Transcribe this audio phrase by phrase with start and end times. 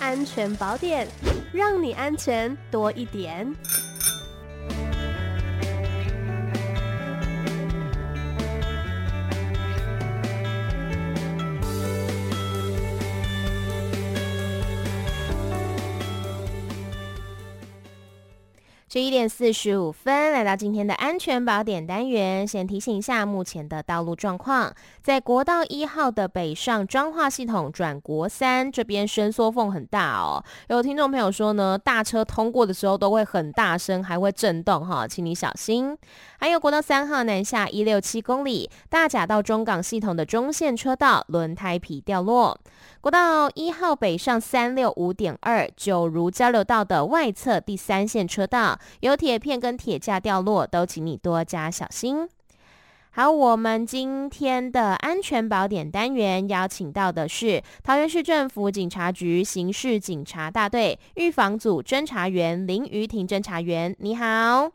[0.00, 1.06] 安全宝典，
[1.52, 3.52] 让你安全多一点。
[18.98, 22.44] 十一点四十五分，来到今天的安全宝典单元。
[22.44, 30.42] 先提醒一下目前的道路状况，在国道一号的北上彰化系统转国三这边伸缩缝很大哦。
[30.66, 35.96] 有听众朋友说呢，大车通过的时候都会很大声，还会震动哈，请你小心。
[36.40, 42.58] 还有国道三号南下一六七公里，大甲到中港系统的中线车道轮胎皮掉落。
[43.00, 48.78] 国道一号北上三六五点二九如交流道的外侧第三线车道。
[49.00, 52.28] 有铁片跟铁架掉落，都请你多加小心。
[53.12, 64.70] 好，我们今天的安全宝典单元邀请到的是桃园市政府警察局刑事警察大队预防组侦查员林瑜婷侦查员，你好。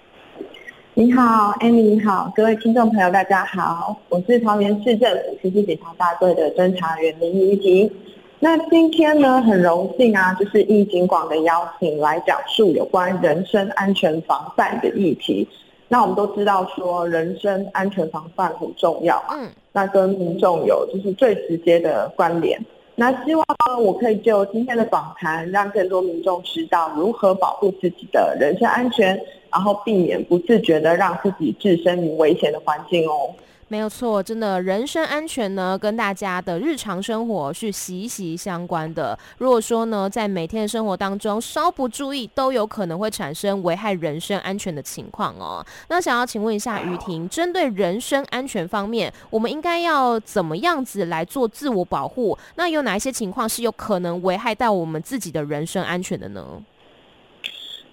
[0.96, 7.92] 你好，Amy，你好，各位听众朋友，大家好，我是桃园市政府刑事警察大队的侦查员林怡婷。
[8.38, 15.48] 那今天呢，很荣幸啊，就是应警广的邀请来讲述有关人身安全防范的议题。
[15.88, 22.64] 那我们都知道说，人身安全防范很重要啊，嗯，那跟民众有就是最直接的关联。
[22.94, 29.20] 那希望呢，我可以就今天的访谈，让更多民众知道如何保护自己的人身安全，
[29.54, 33.34] 然后避免不自觉的让自己置身于危险的环境哦。
[33.70, 39.18] 没有错，真的人身安全呢，跟大家的日常生活是息息相关的。
[39.40, 45.66] 如果说呢，在每天的生活当中稍不注意，都有可能会产生危害人身安全的情况哦。
[45.88, 52.38] 那想要请问一下雨婷，针对人身安全方面，我们应该要怎么样子来做自我保护？
[52.56, 56.62] 那有哪一些情况是有可能危害到我们自己的人身安全的呢？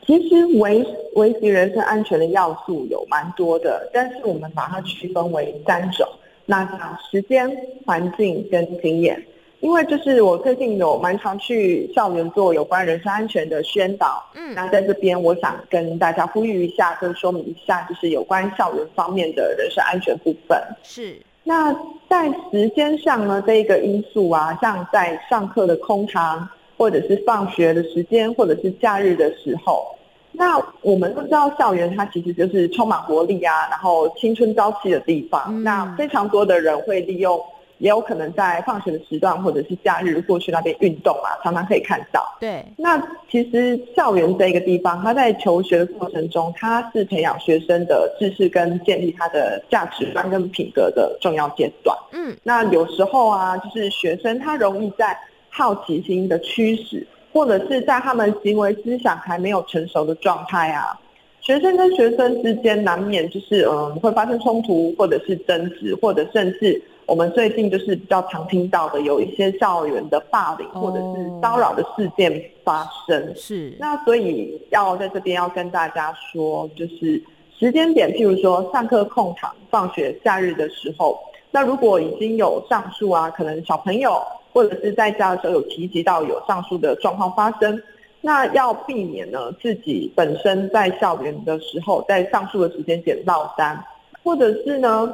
[0.07, 0.85] 其实维
[1.15, 6.07] 维系人身安全的要素有蛮多的，但是我们把它区分为三种。
[6.47, 7.49] 那时间、
[7.87, 9.23] 环境跟经验，
[9.61, 14.25] 因为就是我最近有蛮常去校园做有关人身安全的宣导。
[14.35, 20.59] 嗯，那在这边我想跟大家呼吁一下，跟说明一下，就是有关校园方面的人身安全部分。
[20.83, 21.17] 是。
[21.45, 21.73] 那
[22.09, 26.49] 在时间上呢，这一个因素啊，像在上课的空堂。
[26.81, 29.95] 或者是放学的时间，或者是假日的时候，
[30.33, 35.45] 那我们都知道校园它其实就是充满活力啊，然后青春朝气的地方。
[35.49, 35.63] 嗯。
[35.63, 37.39] 那非常多的人会利用，
[37.79, 42.25] 也有可能在放学的时段或者是假日过去那边运动啊，常常可以看到。
[42.41, 42.65] 对。
[42.77, 42.99] 那
[43.31, 51.97] 其实校园这个地方，它在求学的过程中，它是培养学生的知识跟建立他的价值观跟品格的重要阶段。
[52.13, 52.37] 嗯。
[52.43, 55.19] 那有时候啊，就是学生他容易在
[55.51, 60.99] 好奇心的驱使，或者是在他们行为思想还没有成熟的状态啊，
[61.41, 73.33] 学生跟学生之间难免就是嗯会发生冲突，或者是争执，或者甚至我们最近就是比较常听到的有一些校园的霸凌或者是骚扰的事件发生。
[73.37, 77.23] 是，那所以要在这边要跟大家说，就是
[77.59, 81.19] 时间点，譬如说上课空堂、放学、假日的时候，
[81.51, 84.21] 那如果已经有上述啊，可能小朋友。
[84.53, 87.81] 或者是在家的时候有提及到有上述的状况发生，
[88.21, 93.83] 那要避免呢自己本身在校园的时候，在上述的时间点落单，
[94.23, 95.13] 或者是呢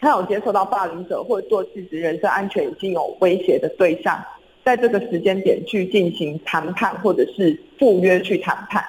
[0.00, 4.18] 他有接受到霸凌者或者做自己人身安全已经有威胁的对象，
[4.64, 8.84] 在这个时间点去进行谈判或者是赴约去谈判，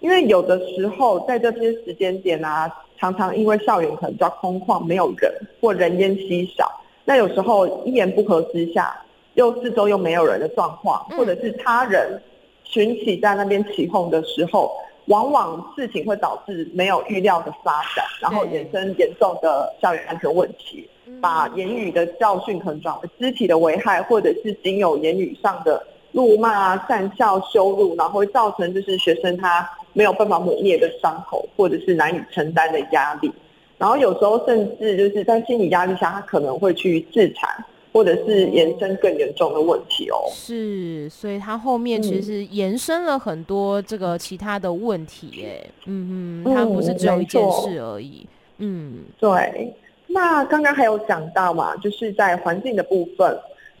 [0.00, 8.96] 因为有的时候在这些时间点啊，常常因为校园可能比较空旷，没有人或人烟稀少，那有时候一言不合之下。
[9.36, 12.20] 又四周又没有人的状况，或者是他人
[12.64, 14.76] 群起在那边起哄的时候，
[15.06, 20.88] 往往事情会导致没有预料的发展，然后衍生严重的校园安全问题，
[21.20, 33.30] 把言语的教训可能转为肢体的危害，或者是仅有言语上的辱骂、讪笑、羞辱，然后会造成就是学生他没有办法抹灭的伤口，或者是难以承担的压力，
[33.76, 37.48] 然后有时候甚至就是在心理压力下，他可能会去自残。
[37.96, 48.26] 或者是延伸更严重的问题哦，是，所以它后面其实延伸了很多这个其他的问题，哎，嗯嗯，它不是只有一件事而已，
[48.58, 49.72] 嗯，对。
[50.08, 53.34] 那刚刚还有讲到嘛，就是在环境的部分。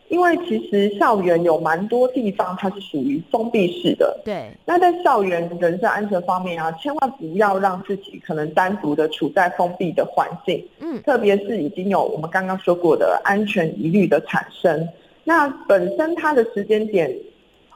[0.08, 4.20] 因为其实校园有蛮多地方，它是属于封闭式的。
[4.24, 4.50] 对。
[4.64, 10.64] 那在校园人身安全方面啊，千万不要让自己可能单独的处在封闭的环境。
[10.80, 11.02] 嗯。
[11.02, 14.88] 特别是已经有我们刚刚说过的安全疑虑的产生，
[15.24, 17.12] 那本身它的时间点，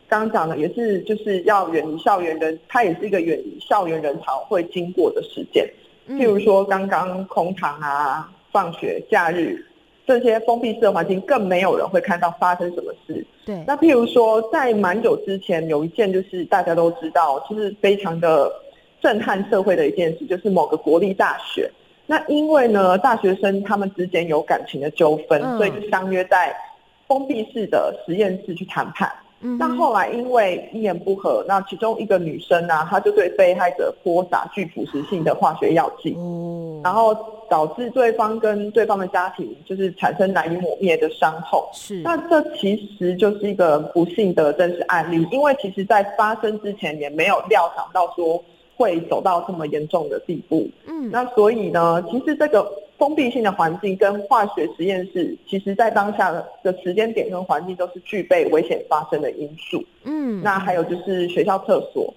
[0.09, 5.69] 刚刚讲的，也是就是要远离校园人，它也是一个远离校园人潮会经过的时间。
[6.09, 9.65] 譬如说，刚刚空堂啊、放学、假日
[10.11, 13.25] 这些封闭式的环境，更没有人会看到发生什么事。
[13.47, 13.63] 对。
[13.65, 18.51] 那譬如说，在蛮久之前，有一件就是大家都知道，就是非常的
[19.01, 21.71] 震撼社会的一件事，就是某个国立大学。
[22.07, 26.53] 那因为呢，大学生他们之间有感情的纠纷，嗯、所以就相约在
[27.07, 29.09] 封闭式的实验室去谈判。
[29.43, 37.17] 嗯、那后来因为一言不合，那其中一个女生呢、啊，她就对被害者泼洒具腐蚀性的化学药剂，嗯、然后
[37.49, 41.63] 导致对方跟对方的家庭就是产生难以抹灭的伤痛。
[41.73, 48.43] 是，那这其实就是一个不幸的真实案例，因为其实在发生之前也没有料想到说
[48.77, 50.69] 会走到这么严重的地步。
[50.87, 52.71] 嗯，那所以呢，其实这个。
[53.01, 56.31] 封闭性的环境跟化学实验室，其实在当下
[56.63, 59.83] 的时间点跟环境都是具备危险发生的因素。
[60.05, 62.13] 嗯，那还有就是学校厕所，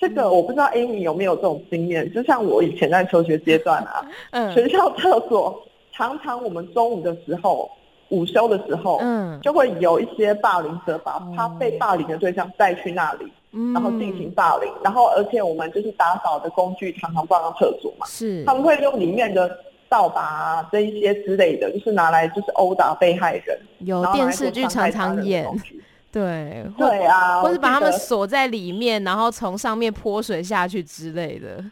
[0.00, 2.12] 这个我不知道 Amy 有没有这种经验？
[2.12, 5.56] 就像我以前在求学阶段啊， 嗯，学校厕所
[5.92, 7.70] 常常我们中午的时候、
[8.08, 19.48] 午休的时候，嗯，就会有一些霸凌者把他被霸凌的对象带去那里，嗯，然后进行霸凌，然后而且我们就是打扫的工具常常放到厕所嘛，是，他们会用里面的。
[19.94, 23.56] 扫把啊，这一些之类的，就是拿来就是殴打被害人。
[23.78, 25.46] 有电视剧常常演，
[26.10, 31.64] 对对啊，或是把他们锁在里面，然后从上面泼水下去之类的。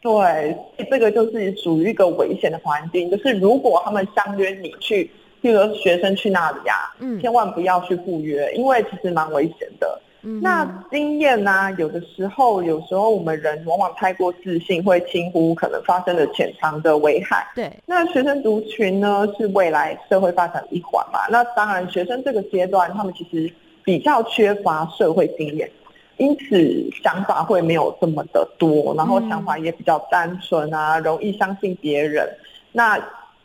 [0.00, 0.56] 对，
[0.90, 3.10] 这个就是属于一个危险的环境。
[3.10, 5.04] 就是如果他们相约你去，
[5.42, 10.00] 譬如说学生去那里呀、啊，嗯，千万不要去赴约，因为其实蛮危险的。
[10.22, 11.70] 嗯、那经验呢、啊？
[11.72, 17.46] 有的时候，有时候我们人往往太过自信，会轻忽可能发生的潜藏的危害。
[17.54, 21.20] 对，那学生族群呢，是未来社会发展的一环嘛？
[21.30, 23.52] 那当然，学生这个阶段，他们其实
[23.82, 25.70] 比较缺乏社会经验，
[26.18, 32.28] 因此想法会没有这么的多，然后想法也比较单纯啊，容易相信别人。
[32.72, 32.98] 那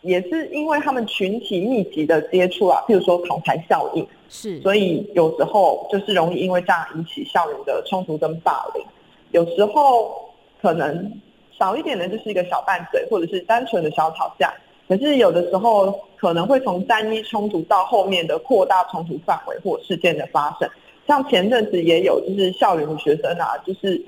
[0.05, 4.07] 也是因为他们群体密集的接触啊，譬如说同台效应。
[4.29, 8.83] 是，所以有时候就是容易因为这样引起校园的冲突跟霸凌，
[9.31, 10.15] 有时候
[10.61, 11.11] 可能
[11.57, 14.53] 少一点的就是一个小拌嘴，或者是单纯的小吵架，
[14.87, 20.69] 可是有的时候可能会从单一冲突到后面的扩大冲突范围或事件的发生，
[21.07, 24.01] 像前阵子也有就是校园的学生啊，就是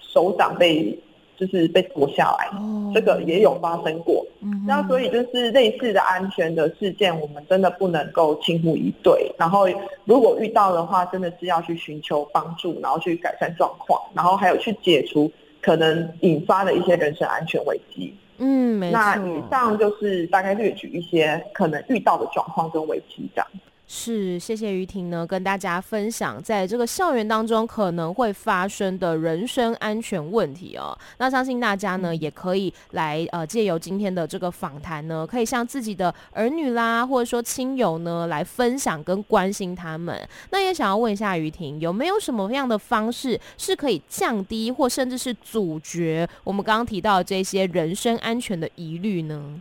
[0.00, 0.98] 手掌被。
[1.36, 2.48] 就是被夺下来，
[2.94, 4.23] 这个也有发生过。
[4.66, 9.34] 那所以就是类似的安全的事件，我们真的不能够轻忽一对。
[9.38, 9.66] 然后
[10.04, 15.30] 如果遇到的话，真的是要去寻求帮助，然后去改善状况，然后还有去解除
[15.62, 18.14] 可能引发的一些人身安全危机。
[18.38, 18.98] 嗯，没错。
[18.98, 23.46] 那以上就是大概略举一些可能遇到的状况跟危机这样。
[23.86, 30.96] 是，谢谢于婷呢，跟大家分享在这个校园当中可能会发生的人身安全问题哦。
[31.18, 40.18] 那相信大家呢，也可以来呃，借由今天的这个访谈呢，可以向自己的儿女啦，或者说亲友呢，来分享跟关心他们。
[40.50, 49.60] 那也想要问一下于婷，有没有什么样的方式是可以降低或甚至是阻绝我们刚刚提到的这些人身安全的疑虑呢？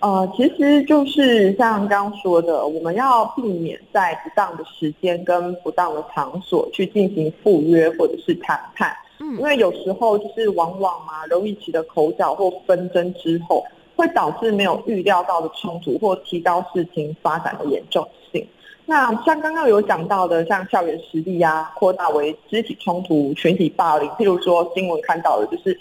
[0.00, 8.96] 呃，其实就是像刚刚说的，我们要避免在不当的时间跟不当的场所去进行赴约或者是谈判。
[9.18, 13.64] 嗯，因为有时候就是往往嘛，容易起的口角或纷争之后，
[13.96, 18.46] 会导致没有预料到的冲突，或提高事情发展的严重性。
[18.86, 25.76] 那像刚刚有讲到的，像校园实力啊，扩大为肢体冲突、群体霸凌，譬如说新闻看到的，就是。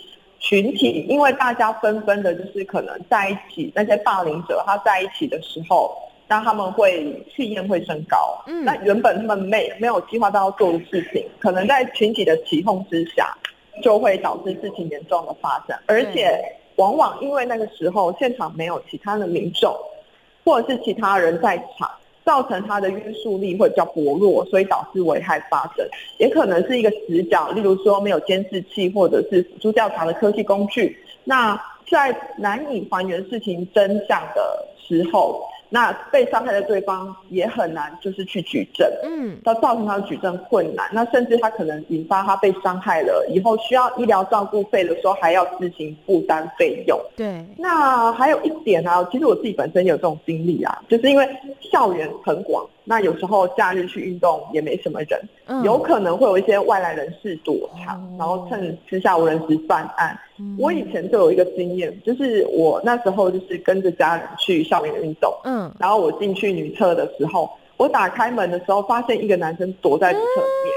[0.48, 5.94] 群体，因为大家纷纷的，就是可能在一起，那些霸凌者他在一起的时候，
[6.25, 8.42] 那他们会气焰会升高。
[8.48, 13.38] 嗯，那原本他们没没有计划到要做的事情，可能在群体的起哄之下，
[13.84, 15.77] 就会导致事情严重的发展。
[15.86, 16.42] 而且，
[16.77, 19.75] 往往因为那个时候现场没有其他的民众，
[20.46, 21.92] 或者是其他人在场。
[22.27, 30.98] 造成它的约束力会比较薄弱，所以导致危害发生，也可能是一个死角，例如说没有监视器或者是辅助调查的科技工具。
[31.24, 31.57] 那
[31.89, 47.00] 在难以还原事情真相的时候，那被伤害的对方也很难，就是去举证，嗯，他造成他的举证困难，那甚至他可能引发他被伤害了以后需要医疗照顾费的时候，还要自行负担费用。
[47.15, 51.27] 对，那还有一点呢、啊，其实我自己本身也有这种经历啊，就是因为
[51.71, 52.65] 校园很广。
[52.89, 60.17] 那有时候假日去运动也没什么人，嗯、有可能会有一些外来人士躲藏，嗯、然后趁私下无人时犯案。
[60.39, 70.74] 嗯、我以前就有一个经验，就是我那时候就是跟着家人去校园运动，嗯，然后我进去女厕的时候，我打开门的时候，发现一个男生躲在厕所里面。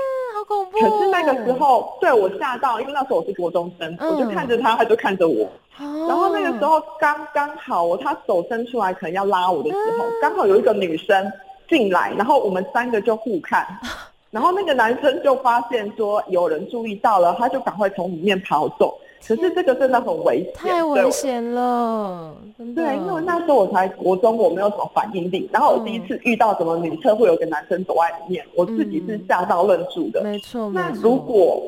[0.72, 5.44] 可是那个时候，对我吓到，因为那时候我是国中生，嗯、我就看着他，他就看着我。
[5.78, 11.30] 哦、然后那个时候刚刚好，他手伸出来可能要拉我的时候，嗯、刚好有一个女生
[11.70, 13.66] 进来，然后我们三个就互看。
[14.30, 18.96] 然后那个男生就发现说有人注意到了，他就赶快从里面跑走。
[19.26, 22.34] 可是这个真的很危险，太危险了。
[22.74, 25.48] 对，因为那时候我才国中，我没有什么反应力。
[25.52, 30.22] 然后我第一次遇到什么女厕会有个男生走在里面，我自己是吓到愣住的。
[30.22, 31.62] 没错，那如果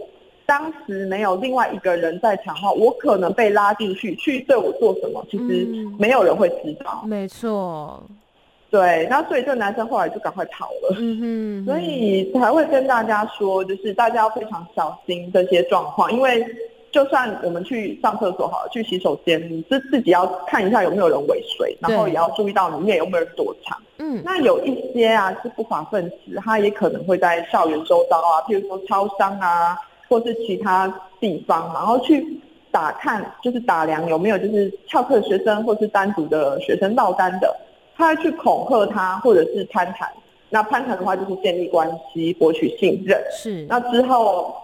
[0.47, 5.69] 当时没有另外一个人在场的话，我可能被拉进去去对我做什么，其实
[5.99, 7.03] 没有人会知道。
[7.05, 8.03] 没错。
[8.73, 10.97] 对，那所以这个男生后来就赶快跑了。
[10.99, 16.45] 嗯哼，所以才会跟大家说，就是大家要非常小心这些状况，因为。
[16.93, 23.81] 就算我们去上厕所好了，去洗手间，你是自己要看一下有没有人尾随，然后也要注意到里面有没有人躲藏。
[23.97, 29.75] 嗯，那有一些啊是不法分子，他也可能会在校园周遭啊，譬如说超商啊，
[30.07, 30.87] 或是其他
[31.19, 32.39] 地方，然后去
[32.71, 37.57] 打看，就是打量有没有就是翘课学生或是单独的学生落单的，
[38.03, 40.09] 他会去恐吓他，或者是攀谈。
[40.51, 43.23] 那攀谈的话就是建立关系，博取信任。
[43.31, 44.55] 是，那之后。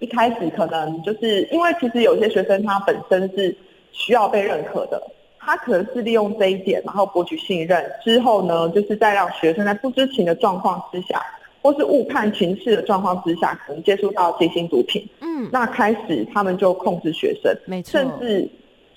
[0.00, 3.52] 一开始可能就是因为其实有些学生他本身是
[3.90, 5.02] 需要被认可的，
[5.40, 11.20] 他可能是利用这一点，然后博取信任之后呢，就是在让学生在不知情的状况之下，
[11.60, 15.04] 或是误判情势的状况之下，可能接触到新型毒品。
[15.20, 18.48] 嗯，那开始他们就控制学生，没错，甚至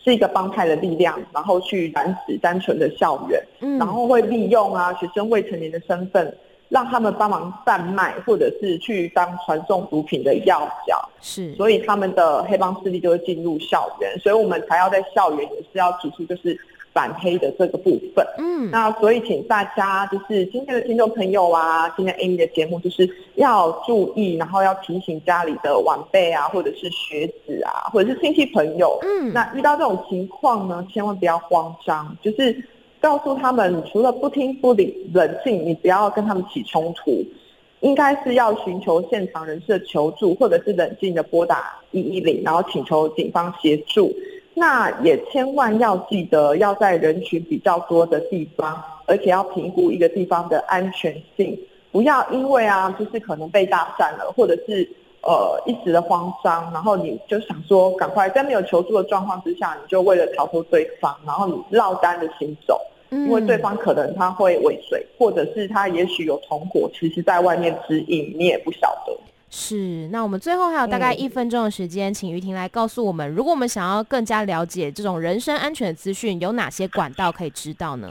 [0.03, 6.35] 是一个帮派的力量，然后去染指单纯的校园，嗯，然后会利用啊学生未成年的身份。
[6.71, 16.57] 让他们帮忙贩卖，或者是去当传送毒品的要角，是，所以他们的黑帮势力就会进入校园，所以我们才要在校园也是要提出就是
[16.93, 18.25] 反黑的这个部分。
[18.37, 32.63] 嗯，那所以请大家就是今天的听众朋友啊，今天 Amy 的节目就是要注意，然后要提醒家里的晚辈啊，或者是学子啊，或者是亲戚朋友，嗯，那遇到这种情况呢，千万不要慌张，就是。
[33.01, 37.25] 告诉他们，除了不听不理、冷静，你不要跟他们起冲突，
[37.79, 44.13] 应该是要寻求现场人士的求助，或者是冷静的拨打一一零，然后请求警方协助。
[44.53, 51.57] 那也千万要记得，要在人群比较多的地方，而且要评估一个地方的安全性，
[51.91, 54.87] 不要因为啊，就是可能被搭讪了，或者是
[55.21, 62.79] 呃一时的慌张，然后你就想说赶快在没有求助的状况之下，你就为了逃脱对方，然后你落单的行走。
[63.13, 69.13] 因为对方可能他会尾随，或者是他也许有同伙，其实在外面指引，你也不晓得。
[69.53, 78.09] 是，那我们最后还有大概一分钟的时间，嗯、请于婷来告诉我们，如果我们想要更加了解这种人身安全的资讯，有哪些管道可以知道呢？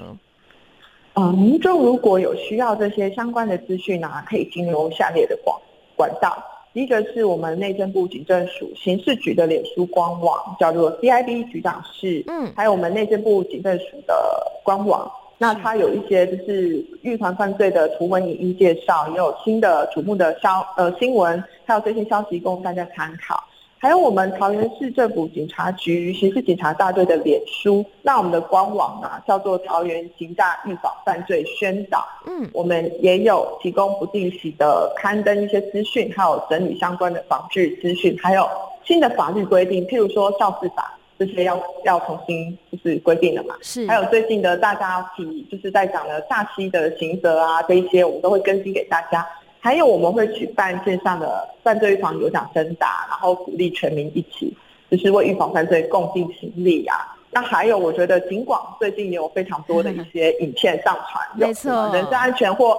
[1.14, 5.56] 呃，民众如果有需要这些相关的资讯呢，可以经由下列的管
[5.96, 6.36] 管道。
[6.72, 14.14] 第一个是我们内政部警政署刑事局的脸书官网，叫做 CIB 局长室，嗯，还有我们内政部警政署的
[14.62, 15.10] 官网，
[15.42, 23.42] 那它有一些就是预防犯罪的图文影音介绍，也有新的瞩目的消呃新闻，还有最新消息供大家参考。
[23.78, 38.46] 还有我们桃园市政府警察局刑事警察大队的脸书，那我们的官网啊叫做桃园刑大预防犯罪宣导，嗯，我们也有提供不定期的刊登一些资讯，还有整理相关的防治资讯，还有
[38.84, 49.26] 新的法律规定，譬如说肇事法这些要要重新就是规定的嘛，是，还有最近的大家提就是在讲的诈欺的刑责啊，这一些我们都会更新给大家。
[49.58, 54.56] 还有我们会举办线上的犯罪预防有奖征答，然后鼓励全民一起，
[54.90, 56.96] 就是为预防犯罪共尽心力啊。
[57.30, 62.76] 那还有，我觉得尽管最近也有非常多的一些影片上传，没错，人身安全或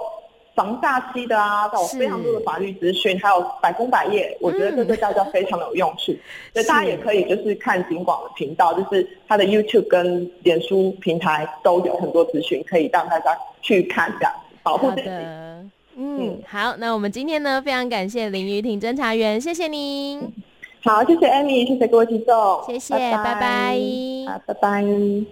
[0.54, 6.12] 防诈欺的啊，都有非常多的法律资讯，还有百工百业，我觉得这对大家非常的有用处。
[6.52, 14.32] 所以大家也可以就是看警广的频道，就是它的 YouTube 跟脸书平台都有很多资讯可以让大家去看，这样
[14.62, 15.08] 保护自己。
[15.94, 20.20] 嗯，好，那我们今天呢，非常感谢林于婷侦查员，谢谢您。
[20.84, 23.78] 好，谢谢 Amy，谢谢各位听众，谢谢，拜拜，
[24.26, 25.24] 好，拜拜。